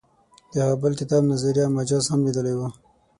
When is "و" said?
2.57-2.61